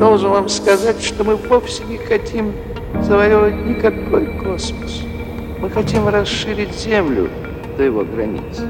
Должен 0.00 0.30
вам 0.30 0.48
сказать, 0.48 1.02
что 1.02 1.24
мы 1.24 1.36
вовсе 1.36 1.84
не 1.84 1.98
хотим 1.98 2.54
завоевывать 3.02 3.66
никакой 3.66 4.28
космос. 4.38 5.02
Мы 5.60 5.68
хотим 5.68 6.08
расширить 6.08 6.74
Землю 6.74 7.28
до 7.76 7.82
его 7.82 8.02
границ. 8.02 8.62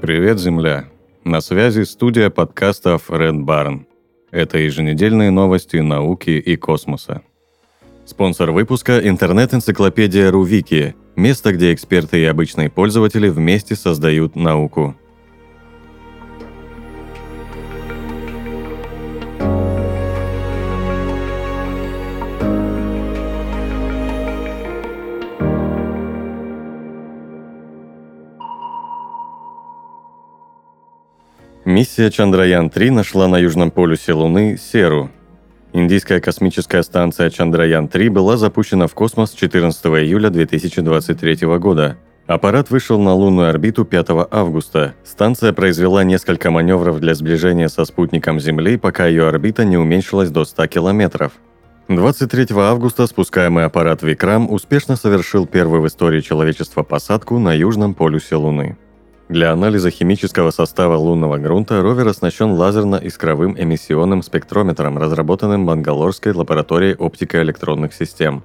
Привет, 0.00 0.38
Земля! 0.38 0.86
На 1.24 1.42
связи 1.42 1.82
студия 1.82 2.30
подкастов 2.30 3.10
Red 3.10 3.44
Barn. 3.44 3.84
Это 4.30 4.56
еженедельные 4.56 5.30
новости 5.30 5.76
науки 5.76 6.30
и 6.30 6.56
космоса. 6.56 7.20
Спонсор 8.06 8.52
выпуска– 8.52 9.00
интернет-энциклопедия 9.06 10.30
Рувики, 10.30 10.96
место, 11.14 11.52
где 11.52 11.74
эксперты 11.74 12.20
и 12.20 12.24
обычные 12.24 12.70
пользователи 12.70 13.28
вместе 13.28 13.76
создают 13.76 14.34
науку– 14.34 14.96
Миссия 31.72 32.10
Чандраян-3 32.10 32.90
нашла 32.90 33.28
на 33.28 33.38
южном 33.38 33.70
полюсе 33.70 34.12
Луны 34.12 34.58
Серу. 34.58 35.10
Индийская 35.72 36.20
космическая 36.20 36.82
станция 36.82 37.30
Чандраян-3 37.30 38.10
была 38.10 38.36
запущена 38.36 38.86
в 38.86 38.92
космос 38.92 39.30
14 39.30 39.82
июля 39.86 40.28
2023 40.28 41.46
года. 41.56 41.96
Аппарат 42.26 42.68
вышел 42.68 43.00
на 43.00 43.14
лунную 43.14 43.48
орбиту 43.48 43.86
5 43.86 44.06
августа. 44.30 44.92
Станция 45.02 45.54
произвела 45.54 46.04
несколько 46.04 46.50
маневров 46.50 47.00
для 47.00 47.14
сближения 47.14 47.68
со 47.68 47.86
спутником 47.86 48.38
Земли, 48.38 48.76
пока 48.76 49.06
ее 49.06 49.26
орбита 49.26 49.64
не 49.64 49.78
уменьшилась 49.78 50.28
до 50.28 50.44
100 50.44 50.66
километров. 50.66 51.32
23 51.88 52.48
августа 52.54 53.06
спускаемый 53.06 53.64
аппарат 53.64 54.02
Викрам 54.02 54.52
успешно 54.52 54.96
совершил 54.96 55.46
первую 55.46 55.80
в 55.80 55.86
истории 55.86 56.20
человечества 56.20 56.82
посадку 56.82 57.38
на 57.38 57.54
южном 57.54 57.94
полюсе 57.94 58.36
Луны. 58.36 58.76
Для 59.32 59.50
анализа 59.50 59.90
химического 59.90 60.50
состава 60.50 60.94
лунного 60.98 61.38
грунта 61.38 61.80
ровер 61.80 62.06
оснащен 62.06 62.50
лазерно-искровым 62.50 63.56
эмиссионным 63.58 64.22
спектрометром, 64.22 64.98
разработанным 64.98 65.64
Бангалорской 65.64 66.34
лабораторией 66.34 66.96
оптико-электронных 66.96 67.94
систем. 67.94 68.44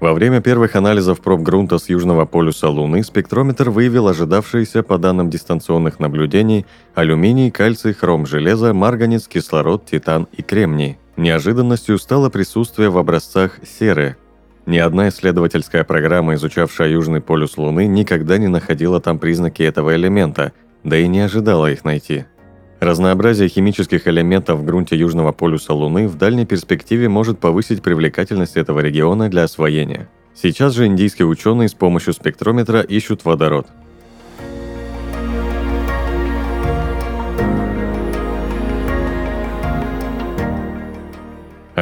Во 0.00 0.14
время 0.14 0.40
первых 0.40 0.74
анализов 0.74 1.20
проб 1.20 1.42
грунта 1.42 1.76
с 1.76 1.90
южного 1.90 2.24
полюса 2.24 2.70
Луны 2.70 3.04
спектрометр 3.04 3.68
выявил 3.68 4.08
ожидавшиеся 4.08 4.82
по 4.82 4.96
данным 4.96 5.28
дистанционных 5.28 6.00
наблюдений 6.00 6.64
алюминий, 6.94 7.50
кальций, 7.50 7.92
хром, 7.92 8.24
железо, 8.24 8.72
марганец, 8.72 9.28
кислород, 9.28 9.84
титан 9.84 10.28
и 10.32 10.40
кремний. 10.40 10.96
Неожиданностью 11.18 11.98
стало 11.98 12.30
присутствие 12.30 12.88
в 12.88 12.96
образцах 12.96 13.60
серы, 13.78 14.16
ни 14.66 14.78
одна 14.78 15.08
исследовательская 15.08 15.84
программа, 15.84 16.34
изучавшая 16.34 16.90
Южный 16.90 17.20
полюс 17.20 17.56
Луны, 17.58 17.86
никогда 17.86 18.38
не 18.38 18.48
находила 18.48 19.00
там 19.00 19.18
признаки 19.18 19.62
этого 19.62 19.96
элемента, 19.96 20.52
да 20.84 20.96
и 20.96 21.08
не 21.08 21.20
ожидала 21.20 21.70
их 21.70 21.84
найти. 21.84 22.26
Разнообразие 22.80 23.48
химических 23.48 24.06
элементов 24.08 24.60
в 24.60 24.64
грунте 24.64 24.96
Южного 24.96 25.32
полюса 25.32 25.72
Луны 25.72 26.08
в 26.08 26.16
дальней 26.16 26.46
перспективе 26.46 27.08
может 27.08 27.38
повысить 27.38 27.82
привлекательность 27.82 28.56
этого 28.56 28.80
региона 28.80 29.28
для 29.28 29.44
освоения. 29.44 30.08
Сейчас 30.34 30.74
же 30.74 30.86
индийские 30.86 31.26
ученые 31.26 31.68
с 31.68 31.74
помощью 31.74 32.12
спектрометра 32.12 32.80
ищут 32.80 33.24
водород– 33.24 33.66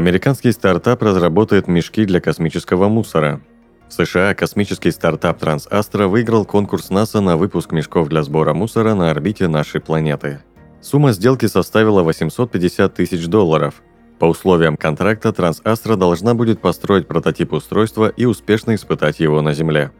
Американский 0.01 0.51
стартап 0.53 1.03
разработает 1.03 1.69
мешки 1.69 2.06
для 2.06 2.22
космического 2.22 2.88
мусора. 2.88 3.43
В 3.87 3.93
США 3.93 4.33
космический 4.33 4.93
стартап 4.93 5.43
TransAstra 5.43 6.06
выиграл 6.06 6.47
конкурс 6.47 6.88
НАСА 6.88 7.21
на 7.21 7.37
выпуск 7.37 7.71
мешков 7.72 8.09
для 8.09 8.22
сбора 8.22 8.55
мусора 8.55 8.94
на 8.94 9.10
орбите 9.10 9.47
нашей 9.47 9.83
планеты. 9.83 10.41
Сумма 10.81 11.12
сделки 11.12 11.44
составила 11.44 12.03
850 12.03 12.94
тысяч 12.94 13.27
долларов. 13.27 13.83
По 14.19 14.25
условиям 14.25 14.78
контракта 14.78 15.28
TransAstra 15.28 15.97
должна 15.97 16.33
будет 16.33 16.62
построить 16.62 17.06
прототип 17.06 17.53
устройства 17.53 18.09
и 18.09 18.25
успешно 18.25 18.77
испытать 18.77 19.21
его 19.21 19.43
на 19.43 19.53
Земле. 19.53 19.91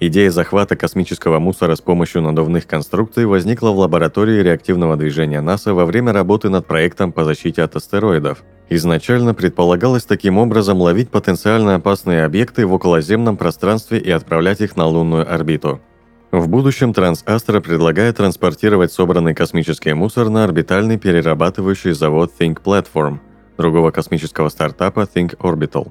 Идея 0.00 0.30
захвата 0.30 0.76
космического 0.76 1.38
мусора 1.38 1.74
с 1.74 1.80
помощью 1.80 2.22
надувных 2.22 2.66
конструкций 2.66 3.26
возникла 3.26 3.70
в 3.70 3.78
лаборатории 3.78 4.42
реактивного 4.42 4.96
движения 4.96 5.40
НАСА 5.40 5.74
во 5.74 5.84
время 5.84 6.12
работы 6.12 6.48
над 6.48 6.66
проектом 6.66 7.12
по 7.12 7.24
защите 7.24 7.62
от 7.62 7.76
астероидов– 7.76 8.44
Изначально 8.70 9.32
предполагалось 9.32 10.04
таким 10.04 10.36
образом 10.36 10.80
ловить 10.80 11.10
потенциально 11.10 11.76
опасные 11.76 12.24
объекты 12.24 12.66
в 12.66 12.74
околоземном 12.74 13.38
пространстве 13.38 13.98
и 13.98 14.10
отправлять 14.10 14.60
их 14.60 14.76
на 14.76 14.86
лунную 14.86 15.32
орбиту. 15.32 15.80
В 16.30 16.48
будущем 16.48 16.92
Трансастра 16.92 17.60
предлагает 17.60 18.18
транспортировать 18.18 18.92
собранный 18.92 19.34
космический 19.34 19.94
мусор 19.94 20.28
на 20.28 20.44
орбитальный 20.44 20.98
перерабатывающий 20.98 21.92
завод 21.92 22.30
Think 22.38 22.62
Platform, 22.62 23.20
другого 23.56 23.90
космического 23.90 24.50
стартапа 24.50 25.08
Think 25.14 25.38
Orbital. 25.38 25.90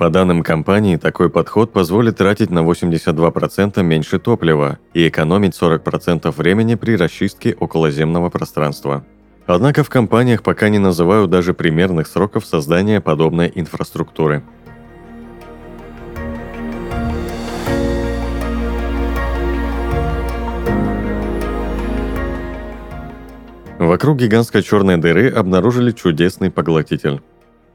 По 0.00 0.08
данным 0.08 0.42
компании, 0.42 0.96
такой 0.96 1.28
подход 1.28 1.74
позволит 1.74 2.16
тратить 2.16 2.48
на 2.48 2.60
82% 2.60 3.82
меньше 3.82 4.18
топлива 4.18 4.78
и 4.94 5.06
экономить 5.06 5.52
40% 5.60 6.34
времени 6.34 6.74
при 6.74 6.96
расчистке 6.96 7.54
околоземного 7.60 8.30
пространства. 8.30 9.04
Однако 9.44 9.84
в 9.84 9.90
компаниях 9.90 10.42
пока 10.42 10.70
не 10.70 10.78
называют 10.78 11.30
даже 11.30 11.52
примерных 11.52 12.06
сроков 12.06 12.46
создания 12.46 13.02
подобной 13.02 13.52
инфраструктуры. 13.54 14.42
Вокруг 23.78 24.16
гигантской 24.16 24.62
черной 24.62 24.96
дыры 24.96 25.28
обнаружили 25.28 25.90
чудесный 25.90 26.50
поглотитель. 26.50 27.20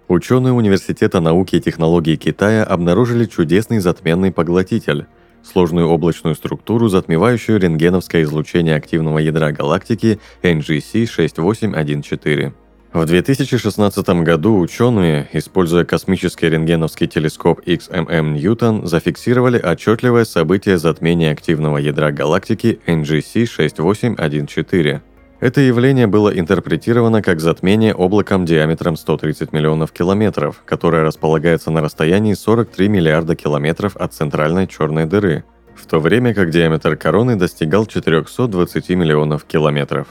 Ученые 0.08 0.54
Университета 0.54 1.20
науки 1.20 1.56
и 1.56 1.62
технологий 1.62 2.16
Китая 2.16 2.64
обнаружили 2.64 3.26
чудесный 3.26 3.80
затменный 3.80 4.32
поглотитель– 4.32 5.08
сложную 5.46 5.88
облачную 5.88 6.36
структуру, 6.36 6.90
затмевающую 6.90 7.60
рентгеновское 7.60 8.24
излучение 8.24 8.76
активного 8.76 9.20
ядра 9.20 9.52
галактики 9.52 10.20
NGC 10.44 11.06
6814. 11.06 12.54
В 12.94 13.06
2016 13.06 14.08
году 14.24 14.58
ученые, 14.58 15.28
используя 15.34 15.84
космический 15.84 16.50
рентгеновский 16.50 17.08
телескоп 17.08 17.60
XMM 17.66 18.34
Ньютон, 18.34 18.88
зафиксировали 18.88 19.60
отчетливое 19.60 20.24
событие 20.24 20.78
затмения 20.78 21.32
активного 21.32 21.78
ядра 21.78 22.12
галактики 22.12 22.80
NGC 22.86 23.46
6814. 23.48 25.02
Это 25.46 25.62
явление 25.62 26.08
было 26.08 26.36
интерпретировано 26.36 27.22
как 27.22 27.40
затмение 27.40 27.94
облаком 27.94 28.46
диаметром 28.46 28.96
130 28.96 29.54
миллионов 29.54 29.92
километров, 29.92 30.64
которое 30.66 31.04
располагается 31.04 31.70
на 31.70 31.82
расстоянии 31.84 32.34
43 32.34 32.90
миллиарда 32.90 33.36
километров 33.36 33.96
от 33.96 34.12
центральной 34.12 34.66
черной 34.66 35.06
дыры, 35.06 35.44
в 35.76 35.86
то 35.86 36.00
время 36.00 36.34
как 36.34 36.50
диаметр 36.50 36.96
короны 36.96 37.36
достигал 37.36 37.86
420 37.86 38.90
миллионов 38.90 39.44
километров. 39.44 40.08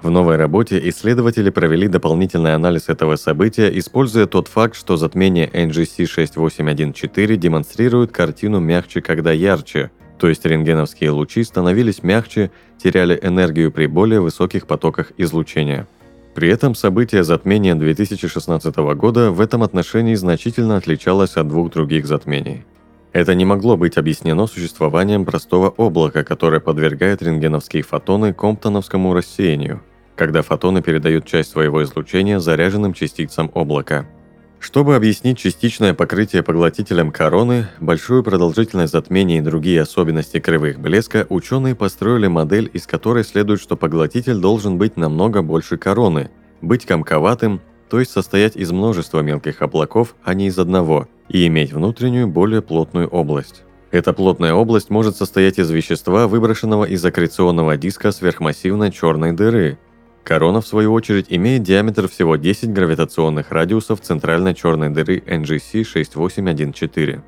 В 0.00 0.10
новой 0.10 0.36
работе 0.36 0.80
исследователи 0.90 1.50
провели 1.50 1.88
дополнительный 1.88 2.54
анализ 2.54 2.88
этого 2.88 3.16
события, 3.16 3.76
используя 3.76 4.26
тот 4.26 4.46
факт, 4.46 4.76
что 4.76 4.96
затмение 4.96 5.48
NGC 5.48 6.06
6814 6.06 7.40
демонстрирует 7.40 8.12
картину 8.12 8.60
мягче, 8.60 9.00
когда 9.00 9.32
ярче, 9.32 9.90
то 10.18 10.28
есть 10.28 10.44
рентгеновские 10.44 11.10
лучи 11.10 11.44
становились 11.44 12.02
мягче, 12.02 12.50
теряли 12.82 13.18
энергию 13.22 13.70
при 13.70 13.86
более 13.86 14.20
высоких 14.20 14.66
потоках 14.66 15.12
излучения. 15.16 15.86
При 16.34 16.48
этом 16.48 16.74
событие 16.74 17.24
затмения 17.24 17.74
2016 17.74 18.76
года 18.76 19.30
в 19.30 19.40
этом 19.40 19.62
отношении 19.62 20.14
значительно 20.14 20.76
отличалось 20.76 21.36
от 21.36 21.48
двух 21.48 21.70
других 21.70 22.06
затмений. 22.06 22.64
Это 23.12 23.34
не 23.34 23.44
могло 23.44 23.76
быть 23.76 23.96
объяснено 23.96 24.46
существованием 24.46 25.24
простого 25.24 25.70
облака, 25.70 26.24
которое 26.24 26.60
подвергает 26.60 27.22
рентгеновские 27.22 27.82
фотоны 27.82 28.32
комптоновскому 28.32 29.14
рассеянию, 29.14 29.82
когда 30.14 30.42
фотоны 30.42 30.82
передают 30.82 31.26
часть 31.26 31.50
своего 31.50 31.82
излучения 31.82 32.38
заряженным 32.38 32.92
частицам 32.92 33.50
облака– 33.54 34.06
чтобы 34.60 34.96
объяснить 34.96 35.38
частичное 35.38 35.94
покрытие 35.94 36.42
поглотителем 36.42 37.10
короны, 37.10 37.68
большую 37.80 38.22
продолжительность 38.22 38.92
затмения 38.92 39.38
и 39.38 39.42
другие 39.42 39.82
особенности 39.82 40.40
кривых 40.40 40.80
блеска, 40.80 41.26
ученые 41.28 41.74
построили 41.74 42.26
модель, 42.26 42.70
из 42.72 42.86
которой 42.86 43.24
следует, 43.24 43.60
что 43.60 43.76
поглотитель 43.76 44.38
должен 44.38 44.78
быть 44.78 44.96
намного 44.96 45.42
больше 45.42 45.76
короны, 45.76 46.30
быть 46.60 46.86
комковатым, 46.86 47.60
то 47.88 48.00
есть 48.00 48.10
состоять 48.10 48.56
из 48.56 48.70
множества 48.70 49.20
мелких 49.20 49.62
облаков, 49.62 50.14
а 50.24 50.34
не 50.34 50.48
из 50.48 50.58
одного, 50.58 51.08
и 51.28 51.46
иметь 51.46 51.72
внутреннюю, 51.72 52.26
более 52.26 52.62
плотную 52.62 53.08
область. 53.08 53.62
Эта 53.90 54.12
плотная 54.12 54.52
область 54.52 54.90
может 54.90 55.16
состоять 55.16 55.58
из 55.58 55.70
вещества, 55.70 56.28
выброшенного 56.28 56.84
из 56.84 57.02
аккреционного 57.02 57.76
диска 57.78 58.12
сверхмассивной 58.12 58.92
черной 58.92 59.32
дыры, 59.32 59.78
Корона, 60.24 60.60
в 60.60 60.66
свою 60.66 60.92
очередь, 60.92 61.26
имеет 61.28 61.62
диаметр 61.62 62.08
всего 62.08 62.36
10 62.36 62.72
гравитационных 62.72 63.50
радиусов 63.50 64.00
центральной 64.00 64.54
черной 64.54 64.90
дыры 64.90 65.18
NGC 65.18 65.84
6814. 65.84 67.20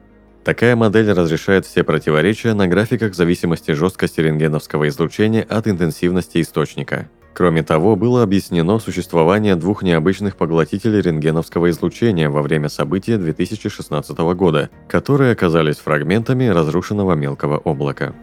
Такая 0.45 0.75
модель 0.75 1.13
разрешает 1.13 1.67
все 1.67 1.85
противоречия 1.85 2.55
на 2.55 2.67
графиках 2.67 3.15
зависимости 3.15 3.73
жесткости 3.73 4.21
рентгеновского 4.21 4.89
излучения 4.89 5.43
от 5.43 5.67
интенсивности 5.67 6.41
источника. 6.41 7.11
Кроме 7.35 7.63
того, 7.63 7.95
было 7.95 8.23
объяснено 8.23 8.79
существование 8.79 9.55
двух 9.55 9.83
необычных 9.83 10.37
поглотителей 10.37 11.01
рентгеновского 11.01 11.71
излучения 11.71 12.29
во 12.29 12.43
время 12.43 12.69
события 12.69 13.19
2016 13.19 14.19
года, 14.35 14.71
которые 14.89 15.33
оказались 15.33 15.77
фрагментами 15.77 16.47
разрушенного 16.47 17.15
мелкого 17.15 17.59
облака. 17.59 18.15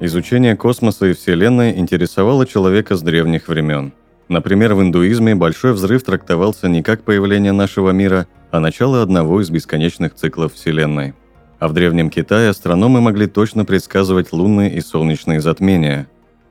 Изучение 0.00 0.54
космоса 0.54 1.06
и 1.06 1.12
Вселенной 1.12 1.76
интересовало 1.76 2.46
человека 2.46 2.94
с 2.94 3.02
древних 3.02 3.48
времен. 3.48 3.92
Например, 4.28 4.74
в 4.74 4.82
индуизме 4.82 5.34
большой 5.34 5.72
взрыв 5.72 6.04
трактовался 6.04 6.68
не 6.68 6.84
как 6.84 7.02
появление 7.02 7.50
нашего 7.50 7.90
мира, 7.90 8.28
а 8.52 8.60
начало 8.60 9.02
одного 9.02 9.40
из 9.40 9.50
бесконечных 9.50 10.14
циклов 10.14 10.54
Вселенной. 10.54 11.14
А 11.58 11.66
в 11.66 11.72
Древнем 11.72 12.10
Китае 12.10 12.50
астрономы 12.50 13.00
могли 13.00 13.26
точно 13.26 13.64
предсказывать 13.64 14.32
лунные 14.32 14.72
и 14.72 14.80
солнечные 14.80 15.40
затмения. 15.40 16.06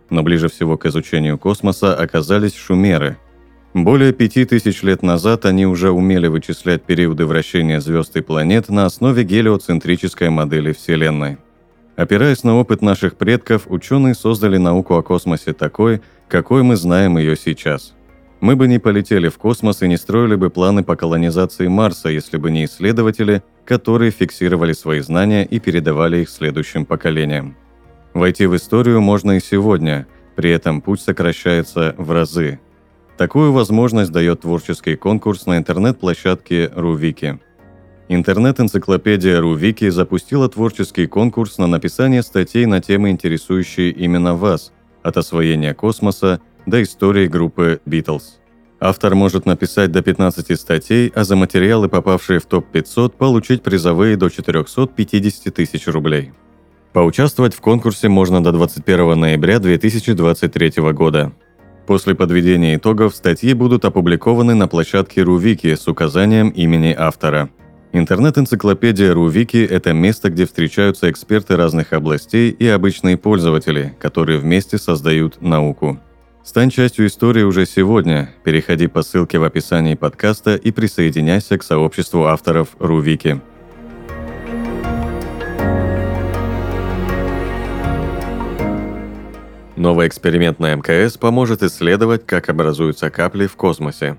Но 0.10 0.24
ближе 0.24 0.50
всего 0.50 0.76
к 0.78 0.86
изучению 0.86 1.38
космоса 1.38 1.96
оказались 1.96 2.56
шумеры. 2.56 3.18
Более 3.74 4.12
пяти 4.12 4.44
тысяч 4.44 4.84
лет 4.84 5.04
назад 5.04 5.46
они 5.46 5.66
уже 5.66 5.92
умели 5.92 6.28
вычислять 6.28 6.84
периоды 6.84 7.26
вращения 7.26 7.80
звезд 7.80 8.18
и 8.18 8.22
планет 8.22 8.68
на 8.68 8.86
основе 8.86 9.24
гелиоцентрической 9.24 10.30
модели 10.30 10.74
Вселенной– 10.74 11.38
Опираясь 11.98 12.44
на 12.44 12.56
опыт 12.56 12.84
наших 12.84 13.18
предков, 13.18 13.64
ученые 13.66 14.14
создали 14.14 14.58
науку 14.58 14.94
о 14.96 15.02
космосе 15.02 15.54
такой, 15.54 16.02
какой 16.28 16.62
мы 16.62 16.76
знаем 16.76 17.18
ее 17.18 17.36
сейчас. 17.36 17.96
Мы 18.40 18.56
бы 18.56 18.68
не 18.68 18.78
полетели 18.78 19.30
в 19.30 19.40
космос 19.40 19.82
и 19.82 19.88
не 19.88 19.98
строили 19.98 20.36
бы 20.36 20.52
планы 20.52 20.84
по 20.84 20.96
колонизации 20.96 21.68
Марса, 21.68 22.10
если 22.10 22.38
бы 22.38 22.52
не 22.52 22.66
исследователи, 22.66 23.42
которые 23.66 24.12
фиксировали 24.12 24.74
свои 24.74 25.00
знания 25.00 25.44
и 25.44 25.60
передавали 25.60 26.18
их 26.22 26.30
следующим 26.30 26.86
поколениям. 26.86 27.58
Войти 28.14 28.46
в 28.46 28.56
историю 28.56 29.02
можно 29.02 29.32
и 29.32 29.40
сегодня, 29.40 30.06
при 30.36 30.52
этом 30.52 30.82
путь 30.82 31.02
сокращается 31.02 31.96
в 31.98 32.12
разы. 32.12 32.60
Такую 33.18 33.52
возможность 33.52 34.12
дает 34.12 34.42
творческий 34.42 34.96
конкурс 34.96 35.48
на 35.48 35.58
интернет-площадке 35.58 36.70
Рувики– 36.76 37.40
Интернет-энциклопедия 38.10 39.42
Рувики 39.42 39.90
запустила 39.90 40.48
творческий 40.48 41.08
конкурс 41.08 41.58
на 41.58 41.68
написание 41.68 42.24
статей 42.24 42.66
на 42.66 42.80
темы, 42.80 43.10
интересующие 43.10 43.92
именно 43.92 44.34
вас, 44.34 44.72
от 45.04 45.18
освоения 45.18 45.74
космоса 45.74 46.40
до 46.66 46.82
истории 46.82 47.28
группы 47.28 47.82
Beatles. 47.86 48.24
Автор 48.80 49.16
может 49.16 49.46
написать 49.46 49.92
до 49.92 50.02
15 50.02 50.58
статей, 50.58 51.12
а 51.14 51.26
за 51.26 51.36
материалы, 51.36 51.90
попавшие 51.90 52.40
в 52.40 52.46
топ-500, 52.46 53.14
получить 53.18 53.62
призовые 53.62 54.16
до 54.16 54.30
450 54.30 55.54
тысяч 55.54 55.88
рублей. 55.88 56.32
Поучаствовать 56.94 57.54
в 57.54 57.60
конкурсе 57.60 58.08
можно 58.08 58.42
до 58.42 58.54
21 58.54 59.20
ноября 59.20 59.60
2023 59.60 60.94
года. 60.94 61.34
После 61.86 62.16
подведения 62.16 62.76
итогов 62.76 63.16
статьи 63.16 63.54
будут 63.54 63.84
опубликованы 63.84 64.56
на 64.56 64.68
площадке 64.68 65.24
Рувики 65.24 65.76
с 65.76 65.88
указанием 65.90 66.50
имени 66.50 66.96
автора– 66.98 67.50
Интернет-энциклопедия 67.98 69.12
Рувики– 69.12 69.58
это 69.70 69.92
место, 69.92 70.30
где 70.30 70.46
встречаются 70.46 71.10
эксперты 71.10 71.56
разных 71.56 71.94
областей 71.94 72.52
и 72.52 72.68
обычные 72.68 73.18
пользователи, 73.18 73.96
которые 74.00 74.38
вместе 74.38 74.78
создают 74.78 75.42
науку. 75.42 76.00
Стань 76.44 76.70
частью 76.70 77.08
истории 77.08 77.42
уже 77.42 77.66
сегодня. 77.66 78.30
Переходи 78.44 78.86
по 78.86 79.02
ссылке 79.02 79.40
в 79.40 79.44
описании 79.44 79.96
подкаста 79.96 80.56
и 80.56 80.70
присоединяйся 80.70 81.58
к 81.58 81.64
сообществу 81.64 82.26
авторов 82.26 82.76
Рувики. 82.78 83.42
Новый 89.76 90.08
эксперимент 90.08 90.60
на 90.60 90.76
МКС 90.76 91.18
поможет 91.18 91.64
исследовать, 91.64 92.28
как 92.28 92.50
образуются 92.50 93.10
капли 93.10 93.48
в 93.48 93.56
космосе. 93.56 94.18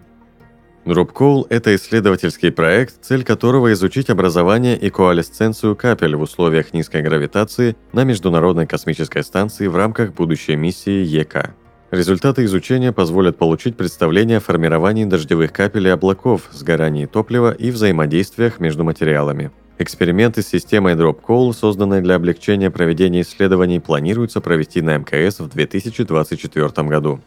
Dropcall– 0.89 1.47
это 1.51 1.77
исследовательский 1.77 2.51
проект, 2.51 2.95
цель 3.03 3.23
которого– 3.23 3.71
изучить 3.75 4.09
образование 4.09 4.75
и 4.75 4.89
коалесценцию 4.89 5.77
капель 5.77 6.17
в 6.17 6.23
условиях 6.23 6.73
низкой 6.73 7.03
гравитации 7.03 7.77
на 7.93 8.05
Международной 8.05 8.67
космической 8.67 9.23
станции 9.23 9.67
в 9.67 9.77
рамках 9.77 10.15
будущей 10.15 10.57
миссии 10.57 11.05
ЕК. 11.05 11.55
Результаты 11.91 12.45
изучения 12.45 12.93
позволят 12.93 13.37
получить 13.37 13.77
представление 13.77 14.39
о 14.39 14.41
формировании 14.41 15.05
дождевых 15.05 15.53
капель 15.53 15.89
и 15.89 15.91
облаков, 15.91 16.49
сгорании 16.53 17.05
топлива 17.05 17.53
и 17.53 17.71
взаимодействиях 17.71 18.59
между 18.59 18.83
материалами. 18.83 19.51
Эксперименты 19.79 20.41
с 20.41 20.49
системой 20.49 20.95
Dropcall, 20.95 21.53
созданной 21.53 22.01
для 22.01 22.15
облегчения 22.15 22.71
проведения 22.71 23.21
исследований, 23.21 23.79
планируется 23.79 24.41
провести 24.41 24.81
на 24.81 24.97
МКС 24.97 25.39
в 25.39 25.49
2024 25.51 26.89
году. 26.89 27.21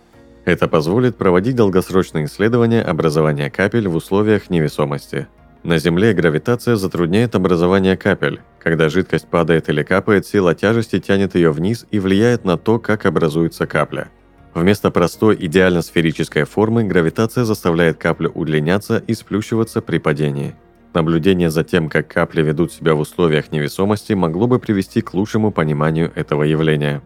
Это 0.45 0.67
позволит 0.67 1.17
проводить 1.17 1.55
долгосрочные 1.55 2.25
исследования 2.25 2.81
образования 2.81 3.49
капель 3.51 3.87
в 3.87 3.95
условиях 3.95 4.49
невесомости. 4.49 5.27
На 5.63 5.77
Земле 5.77 6.13
гравитация 6.13 6.75
затрудняет 6.75 7.35
образование 7.35 7.95
капель. 7.95 8.41
Когда 8.59 8.89
жидкость 8.89 9.27
падает 9.27 9.69
или 9.69 9.83
капает, 9.83 10.25
сила 10.25 10.55
тяжести 10.55 10.99
тянет 10.99 11.35
ее 11.35 11.51
вниз 11.51 11.85
и 11.91 11.99
влияет 11.99 12.45
на 12.45 12.57
то, 12.57 12.79
как 12.79 13.05
образуется 13.05 13.67
капля. 13.67 14.09
Вместо 14.55 14.89
простой 14.89 15.37
идеально 15.39 15.83
сферической 15.83 16.45
формы 16.45 16.83
гравитация 16.83 17.45
заставляет 17.45 17.97
каплю 17.97 18.31
удлиняться 18.33 18.97
и 19.05 19.13
сплющиваться 19.13 19.81
при 19.81 19.99
падении. 19.99 20.55
Наблюдение 20.93 21.49
за 21.49 21.63
тем, 21.63 21.87
как 21.87 22.07
капли 22.07 22.41
ведут 22.41 22.73
себя 22.73 22.95
в 22.95 22.99
условиях 22.99 23.51
невесомости, 23.51 24.13
могло 24.13 24.47
бы 24.47 24.59
привести 24.59 25.01
к 25.01 25.13
лучшему 25.13 25.51
пониманию 25.51 26.11
этого 26.15 26.43
явления. 26.43 27.01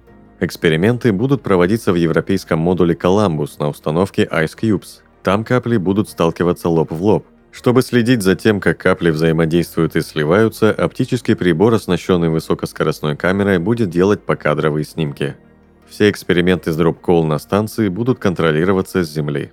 Эксперименты 0.46 1.12
будут 1.12 1.42
проводиться 1.42 1.92
в 1.92 1.96
европейском 1.96 2.60
модуле 2.60 2.94
Columbus 2.94 3.54
на 3.58 3.68
установке 3.68 4.30
Ice 4.32 4.56
Cubes. 4.56 5.02
Там 5.24 5.44
капли 5.44 5.78
будут 5.78 6.08
сталкиваться 6.08 6.70
лоб 6.70 6.92
в 6.92 7.02
лоб. 7.02 7.26
Чтобы 7.52 7.82
следить 7.82 8.22
за 8.22 8.36
тем, 8.36 8.60
как 8.60 8.78
капли 8.78 9.10
взаимодействуют 9.10 9.96
и 9.96 10.02
сливаются, 10.02 10.72
оптический 10.72 11.36
прибор, 11.36 11.74
оснащенный 11.74 12.30
высокоскоростной 12.30 13.16
камерой, 13.16 13.58
будет 13.58 13.90
делать 13.90 14.22
покадровые 14.22 14.86
снимки. 14.86 15.36
Все 15.90 16.12
эксперименты 16.12 16.72
с 16.72 16.76
дроп-колл 16.76 17.24
на 17.24 17.40
станции 17.40 17.90
будут 17.90 18.20
контролироваться 18.20 19.04
с 19.04 19.12
Земли. 19.12 19.52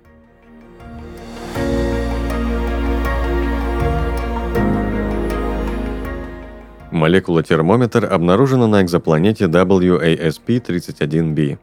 Молекула-термометр 7.03 8.05
обнаружена 8.05 8.67
на 8.67 8.81
экзопланете 8.81 9.47
WASP-31b. 9.47 11.57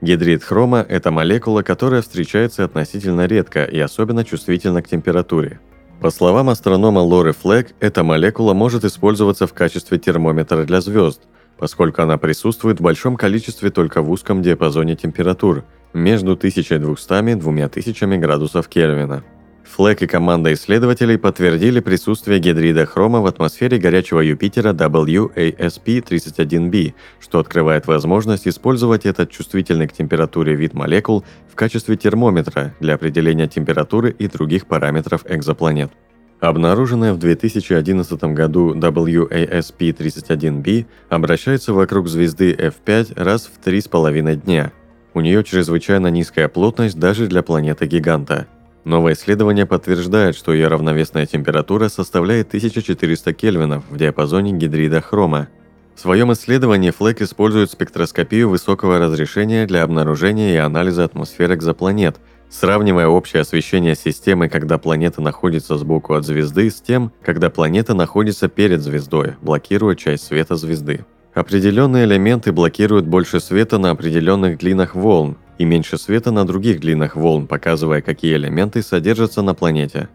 Гидрид 0.00 0.44
хрома– 0.44 0.86
это 0.88 1.10
молекула, 1.10 1.62
которая 1.62 2.02
встречается 2.02 2.62
относительно 2.62 3.26
редко 3.26 3.64
и 3.64 3.80
особенно 3.80 4.24
чувствительна 4.24 4.80
к 4.80 4.88
температуре. 4.88 5.58
По 6.00 6.10
словам 6.10 6.50
астронома 6.50 7.00
Лоры 7.00 7.32
Флэг, 7.32 7.74
эта 7.80 8.04
молекула 8.04 8.54
может 8.54 8.84
использоваться 8.84 9.48
в 9.48 9.54
качестве 9.54 9.98
термометра 9.98 10.62
для 10.62 10.80
звезд, 10.80 11.22
поскольку 11.58 12.02
она 12.02 12.16
присутствует 12.16 12.78
в 12.78 12.82
большом 12.84 13.16
количестве 13.16 13.70
только 13.70 14.02
в 14.02 14.10
узком 14.12 14.40
диапазоне 14.40 14.94
температур– 14.94 15.64
между 15.92 16.34
1200 16.34 17.28
и 17.28 17.34
2000 17.34 18.18
градусов 18.18 18.68
Кельвина– 18.68 19.24
Флэк 19.76 20.02
и 20.02 20.06
команда 20.06 20.52
исследователей 20.52 21.16
подтвердили 21.16 21.80
присутствие 21.80 22.38
гидрида 22.40 22.86
хрома 22.86 23.20
в 23.20 23.26
атмосфере 23.26 23.78
горячего 23.78 24.18
Юпитера 24.20 24.72
WASP-31b, 24.72 26.94
что 27.20 27.38
открывает 27.38 27.86
возможность 27.86 28.48
использовать 28.48 29.06
этот 29.06 29.30
чувствительный 29.30 29.86
к 29.86 29.92
температуре 29.92 30.56
вид 30.56 30.74
молекул 30.74 31.24
в 31.48 31.54
качестве 31.54 31.94
термометра 31.96 32.74
для 32.80 32.94
определения 32.94 33.46
температуры 33.46 34.10
и 34.10 34.26
других 34.26 34.66
параметров 34.66 35.24
экзопланет. 35.28 35.92
Обнаруженная 36.40 37.12
в 37.12 37.18
2011 37.18 38.24
году 38.24 38.74
WASP-31b 38.74 40.86
обращается 41.10 41.74
вокруг 41.74 42.08
звезды 42.08 42.52
F5 42.54 43.22
раз 43.22 43.48
в 43.48 43.60
3,5 43.64 44.34
дня. 44.34 44.72
У 45.14 45.20
нее 45.20 45.44
чрезвычайно 45.44 46.08
низкая 46.08 46.48
плотность 46.48 46.98
даже 46.98 47.28
для 47.28 47.44
планеты-гиганта– 47.44 48.48
Новое 48.84 49.12
исследование 49.12 49.66
подтверждает, 49.66 50.36
что 50.36 50.52
ее 50.52 50.68
равновесная 50.68 51.26
температура 51.26 51.88
составляет 51.88 52.48
1400 52.48 53.32
кельвинов 53.34 53.84
в 53.90 53.96
диапазоне 53.96 54.52
гидрида 54.52 55.02
хрома. 55.02 55.48
В 55.94 56.00
своем 56.00 56.32
исследовании 56.32 56.90
Флэк 56.90 57.20
использует 57.20 57.70
спектроскопию 57.70 58.48
высокого 58.48 58.98
разрешения 58.98 59.66
для 59.66 59.82
обнаружения 59.82 60.54
и 60.54 60.56
анализа 60.56 61.04
атмосфер 61.04 61.52
экзопланет, 61.52 62.16
сравнивая 62.48 63.06
общее 63.06 63.42
освещение 63.42 63.94
системы, 63.94 64.48
когда 64.48 64.78
планета 64.78 65.20
находится 65.20 65.76
сбоку 65.76 66.14
от 66.14 66.24
звезды, 66.24 66.70
с 66.70 66.80
тем, 66.80 67.12
когда 67.22 67.50
планета 67.50 67.92
находится 67.92 68.48
перед 68.48 68.80
звездой, 68.80 69.34
блокируя 69.42 69.94
часть 69.94 70.24
света 70.24 70.56
звезды. 70.56 71.04
Определенные 71.34 72.06
элементы 72.06 72.50
блокируют 72.50 73.06
больше 73.06 73.38
света 73.38 73.76
на 73.76 73.90
определенных 73.90 74.56
длинах 74.56 74.94
волн 74.94 75.36
и 75.60 75.64
меньше 75.66 75.98
света 75.98 76.30
на 76.30 76.46
других 76.46 76.80
длинах 76.80 77.16
волн, 77.16 77.46
показывая, 77.46 78.00
какие 78.00 78.34
элементы 78.34 78.80
содержатся 78.80 79.42
на 79.42 79.52
планете. 79.52 80.08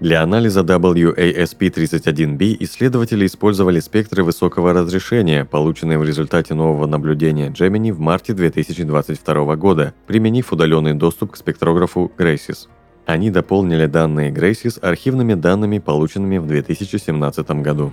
Для 0.00 0.22
анализа 0.22 0.60
WASP-31b 0.60 2.56
исследователи 2.60 3.26
использовали 3.26 3.78
спектры 3.80 4.24
высокого 4.24 4.72
разрешения, 4.72 5.44
полученные 5.44 5.98
в 5.98 6.04
результате 6.04 6.54
нового 6.54 6.86
наблюдения 6.86 7.50
Gemini 7.50 7.92
в 7.92 8.00
марте 8.00 8.32
2022 8.32 9.56
года, 9.56 9.92
применив 10.06 10.50
удаленный 10.50 10.94
доступ 10.94 11.32
к 11.32 11.36
спектрографу 11.36 12.10
Graces. 12.16 12.66
Они 13.04 13.30
дополнили 13.30 13.84
данные 13.84 14.30
Graces 14.30 14.80
архивными 14.80 15.34
данными, 15.34 15.78
полученными 15.78 16.38
в 16.38 16.46
2017 16.46 17.50
году. 17.62 17.92